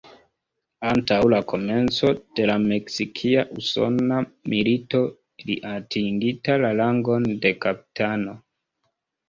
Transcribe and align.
Antaŭ 0.91 1.17
la 1.33 1.41
komenco 1.51 2.09
de 2.39 2.47
la 2.51 2.55
Meksikia-Usona 2.63 4.23
Milito, 4.55 5.03
li 5.45 5.61
atingita 5.75 6.59
la 6.67 6.75
rangon 6.83 7.31
de 7.47 7.57
kapitano. 7.67 8.39